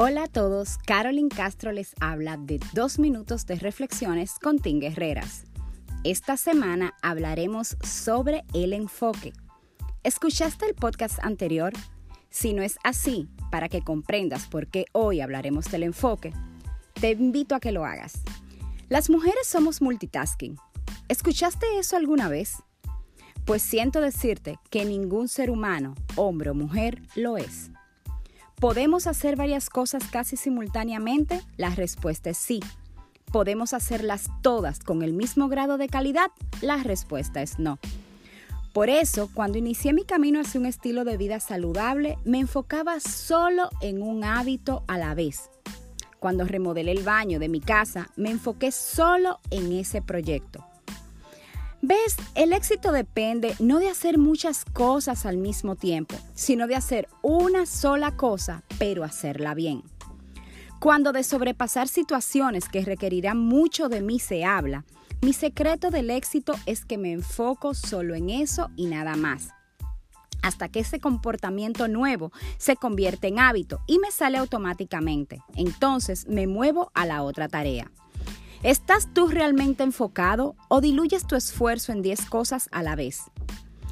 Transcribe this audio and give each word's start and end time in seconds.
Hola 0.00 0.22
a 0.22 0.28
todos, 0.28 0.78
Carolyn 0.86 1.28
Castro 1.28 1.72
les 1.72 1.96
habla 1.98 2.36
de 2.36 2.60
dos 2.72 3.00
minutos 3.00 3.46
de 3.46 3.56
reflexiones 3.56 4.38
con 4.40 4.60
Tim 4.60 4.78
Guerreras. 4.78 5.42
Esta 6.04 6.36
semana 6.36 6.94
hablaremos 7.02 7.76
sobre 7.82 8.44
el 8.54 8.74
enfoque. 8.74 9.32
¿Escuchaste 10.04 10.66
el 10.66 10.76
podcast 10.76 11.18
anterior? 11.24 11.72
Si 12.30 12.52
no 12.52 12.62
es 12.62 12.78
así, 12.84 13.28
para 13.50 13.68
que 13.68 13.82
comprendas 13.82 14.46
por 14.46 14.68
qué 14.68 14.84
hoy 14.92 15.20
hablaremos 15.20 15.64
del 15.64 15.82
enfoque, 15.82 16.32
te 16.92 17.10
invito 17.10 17.56
a 17.56 17.60
que 17.60 17.72
lo 17.72 17.84
hagas. 17.84 18.22
Las 18.88 19.10
mujeres 19.10 19.48
somos 19.48 19.82
multitasking. 19.82 20.58
¿Escuchaste 21.08 21.66
eso 21.76 21.96
alguna 21.96 22.28
vez? 22.28 22.62
Pues 23.44 23.62
siento 23.62 24.00
decirte 24.00 24.60
que 24.70 24.84
ningún 24.84 25.26
ser 25.26 25.50
humano, 25.50 25.96
hombre 26.14 26.50
o 26.50 26.54
mujer, 26.54 27.02
lo 27.16 27.36
es. 27.36 27.72
¿Podemos 28.60 29.06
hacer 29.06 29.36
varias 29.36 29.70
cosas 29.70 30.02
casi 30.10 30.36
simultáneamente? 30.36 31.40
La 31.56 31.70
respuesta 31.70 32.30
es 32.30 32.38
sí. 32.38 32.58
¿Podemos 33.30 33.72
hacerlas 33.72 34.30
todas 34.42 34.80
con 34.80 35.02
el 35.02 35.12
mismo 35.12 35.48
grado 35.48 35.78
de 35.78 35.88
calidad? 35.88 36.32
La 36.60 36.82
respuesta 36.82 37.40
es 37.40 37.60
no. 37.60 37.78
Por 38.72 38.90
eso, 38.90 39.30
cuando 39.32 39.58
inicié 39.58 39.92
mi 39.92 40.04
camino 40.04 40.40
hacia 40.40 40.58
un 40.58 40.66
estilo 40.66 41.04
de 41.04 41.16
vida 41.16 41.38
saludable, 41.38 42.18
me 42.24 42.40
enfocaba 42.40 42.98
solo 42.98 43.70
en 43.80 44.02
un 44.02 44.24
hábito 44.24 44.82
a 44.88 44.98
la 44.98 45.14
vez. 45.14 45.50
Cuando 46.18 46.44
remodelé 46.44 46.90
el 46.90 47.04
baño 47.04 47.38
de 47.38 47.48
mi 47.48 47.60
casa, 47.60 48.10
me 48.16 48.32
enfoqué 48.32 48.72
solo 48.72 49.38
en 49.50 49.70
ese 49.70 50.02
proyecto. 50.02 50.67
¿Ves? 51.80 52.16
El 52.34 52.52
éxito 52.52 52.90
depende 52.90 53.54
no 53.60 53.78
de 53.78 53.88
hacer 53.88 54.18
muchas 54.18 54.64
cosas 54.64 55.24
al 55.26 55.36
mismo 55.36 55.76
tiempo, 55.76 56.16
sino 56.34 56.66
de 56.66 56.74
hacer 56.74 57.08
una 57.22 57.66
sola 57.66 58.16
cosa, 58.16 58.64
pero 58.78 59.04
hacerla 59.04 59.54
bien. 59.54 59.82
Cuando 60.80 61.12
de 61.12 61.22
sobrepasar 61.22 61.88
situaciones 61.88 62.68
que 62.68 62.84
requerirán 62.84 63.38
mucho 63.38 63.88
de 63.88 64.00
mí 64.00 64.18
se 64.18 64.44
habla, 64.44 64.84
mi 65.20 65.32
secreto 65.32 65.90
del 65.90 66.10
éxito 66.10 66.54
es 66.66 66.84
que 66.84 66.98
me 66.98 67.12
enfoco 67.12 67.74
solo 67.74 68.14
en 68.14 68.30
eso 68.30 68.70
y 68.76 68.86
nada 68.86 69.16
más. 69.16 69.48
Hasta 70.42 70.68
que 70.68 70.80
ese 70.80 71.00
comportamiento 71.00 71.88
nuevo 71.88 72.32
se 72.58 72.76
convierte 72.76 73.26
en 73.28 73.40
hábito 73.40 73.80
y 73.86 73.98
me 73.98 74.10
sale 74.12 74.38
automáticamente. 74.38 75.42
Entonces 75.56 76.26
me 76.28 76.46
muevo 76.46 76.90
a 76.94 77.06
la 77.06 77.22
otra 77.22 77.48
tarea. 77.48 77.90
¿Estás 78.64 79.08
tú 79.14 79.28
realmente 79.28 79.84
enfocado 79.84 80.56
o 80.66 80.80
diluyes 80.80 81.28
tu 81.28 81.36
esfuerzo 81.36 81.92
en 81.92 82.02
10 82.02 82.26
cosas 82.26 82.68
a 82.72 82.82
la 82.82 82.96
vez? 82.96 83.22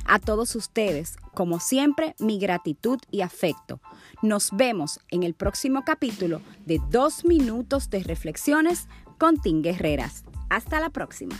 A 0.07 0.19
todos 0.19 0.57
ustedes, 0.57 1.17
como 1.35 1.61
siempre, 1.61 2.17
mi 2.19 2.41
gratitud 2.41 2.99
y 3.13 3.21
afecto. 3.21 3.81
Nos 4.23 4.51
vemos 4.51 4.99
en 5.09 5.23
el 5.23 5.35
próximo 5.35 5.85
capítulo 5.85 6.41
de 6.65 6.81
Dos 6.91 7.25
Minutos 7.25 7.91
de 7.91 8.03
Reflexiones 8.03 8.89
con 9.19 9.41
Tim 9.41 9.63
Guerreras. 9.63 10.25
Hasta 10.49 10.81
la 10.81 10.91
próxima. 10.91 11.37